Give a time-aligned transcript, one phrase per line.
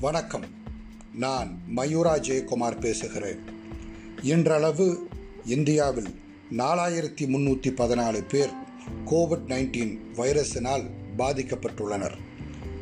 [0.00, 0.44] வணக்கம்.
[1.14, 3.38] நான் மயூரா ஜெயக்குமார் பேசுகிறேன்.
[4.22, 4.96] இன்றளவு
[5.44, 6.08] இந்தியாவில்
[6.50, 8.50] நாலாயிரத்தி முன்னூற்றி பதினாலு பேர்
[9.06, 12.16] கோவிட் நைன்டீன் வைரஸினால் பாதிக்கப்பட்டுள்ளனர்.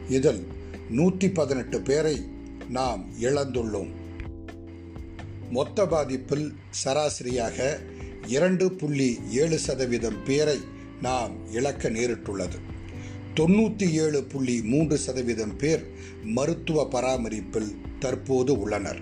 [0.08, 0.46] இதில்
[0.90, 2.26] நூற்றி பதினெட்டு பேரை
[2.68, 3.90] நாம் இழந்துள்ளோம்.
[5.50, 7.80] மொத்த பாதிப்பில் சராசரியாக
[8.26, 10.60] இரண்டு புள்ளி ஏழு சதவீதம் பேரை
[11.02, 12.58] நாம் இழக்க நேரிட்டுள்ளது.
[13.40, 15.86] தொண்ணூற்றி ஏழு புள்ளி மூன்று சதவீதம் பேர்
[16.22, 19.00] மருத்துவ பராமரிப்பில் தற்போது உள்ளனர்.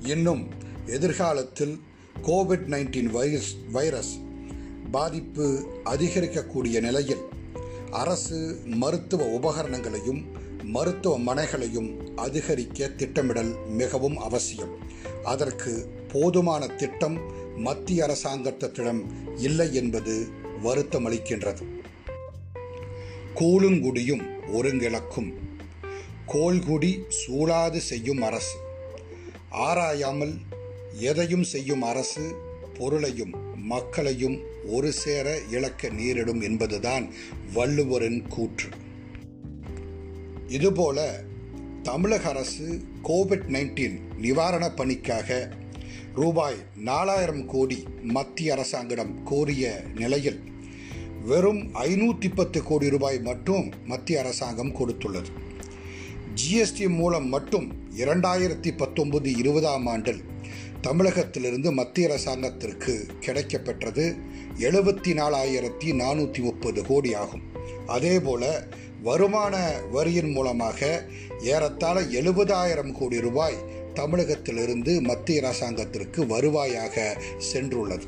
[0.00, 0.48] இன்னும்
[0.86, 1.80] எதிர்காலத்தில்
[2.22, 4.18] கோவிட் நைன்டீன் வைரஸ் வைரஸ்
[4.90, 7.20] பாதிப்பு அதிகரிக்கக்கூடிய நிலையில்
[7.90, 10.22] அரசு மருத்துவ உபகரணங்களையும்
[10.62, 14.74] மருத்துவமனைகளையும் அதிகரிக்க திட்டமிடல் மிகவும் அவசியம்.
[15.24, 17.18] அதற்கு போதுமான திட்டம்
[17.56, 19.04] மத்திய அரசாங்கத்திடம்
[19.36, 20.28] இல்லை என்பது
[20.64, 21.80] வருத்தமளிக்கின்றது.
[23.34, 24.22] கூழுங்குடியும்
[24.52, 25.32] ஒருங்கிழக்கும்.
[26.28, 28.58] கோல்குடி சூழாது செய்யும் அரசு.
[29.50, 30.34] ஆராயாமல்
[30.92, 32.34] எதையும் செய்யும் அரசு
[32.78, 37.14] பொருளையும் மக்களையும் ஒரு சேர இழக்க நேரிடும் என்பதுதான்
[37.54, 38.68] வள்ளுவரின் கூற்று.
[40.48, 41.20] இதுபோல
[41.82, 45.50] தமிழக அரசு கோவிட் நைன்டீன் நிவாரணப் பணிக்காக
[46.14, 50.40] ரூபாய் நாலாயிரம் கோடி மத்திய அரசாங்கிடம் கோரிய நிலையில்
[51.24, 55.30] வெறும் ஐநூற்றி பத்து கோடி ரூபாய் மட்டும் மத்திய அரசாங்கம் கொடுத்துள்ளது.
[56.34, 60.20] ஜிஎஸ்டி மூலம் மட்டும் இரண்டாயிரத்தி பத்தொன்பது இருபதாம் ஆண்டில்
[60.80, 64.16] தமிழகத்திலிருந்து மத்திய அரசாங்கத்திற்கு கிடைக்கப்பெற்றது
[64.56, 67.42] எழுபத்தி நாலாயிரத்தி நானூற்றி முப்பது கோடி ஆகும்
[67.86, 68.66] அதேபோல
[69.02, 71.04] வருமான வரியின் மூலமாக
[71.40, 73.62] ஏறத்தாழ எழுபதாயிரம் கோடி ரூபாய்
[73.94, 77.16] தமிழகத்திலிருந்து மத்திய அரசாங்கத்திற்கு வருவாயாக
[77.52, 78.06] சென்றுள்ளது.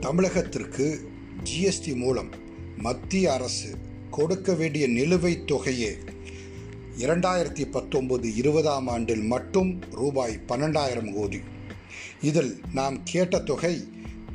[0.00, 0.98] தமிழகத்திற்கு
[1.44, 2.30] ஜிஎஸ்டி மூலம்
[2.76, 3.78] மத்திய அரசு
[4.10, 5.92] கொடுக்க வேண்டிய நிலுவைத் தொகையே
[6.98, 11.40] இரண்டாயிரத்தி பத்தொன்பது இருபதாம் ஆண்டில் மட்டும் ரூபாய் பன்னெண்டாயிரம் கோடி.
[12.20, 13.88] இதில் நாம் கேட்ட தொகை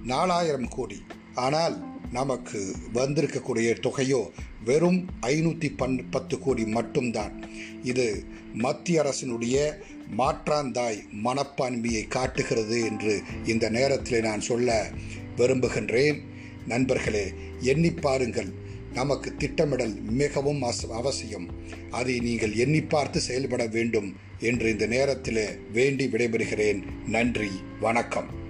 [0.03, 1.01] நாலாயிரம் கோடி.
[1.35, 4.29] ஆனால் நமக்கு வந்திருக்கக்கூடிய தொகையோ
[4.66, 7.45] வெறும் ஐநூற்றி பன் பத்து கோடி மட்டும்தான்.
[7.83, 9.72] இது மத்திய அரசினுடைய
[10.17, 14.91] மாற்றாந்தாய் மனப்பான்மையை காட்டுகிறது என்று இந்த நேரத்தில் நான் சொல்ல
[15.37, 16.22] விரும்புகின்றேன்.
[16.67, 18.47] நண்பர்களே எண்ணி பாருங்கள்.
[18.93, 20.61] நமக்கு திட்டமிடல் மிகவும்
[20.91, 21.49] அவசியம்.
[21.91, 26.83] அதை நீங்கள் எண்ணி பார்த்து செயல்பட வேண்டும் என்று இந்த நேரத்தில் வேண்டி விடைபெறுகிறேன்.
[27.07, 27.49] நன்றி
[27.79, 28.44] வணக்கம்.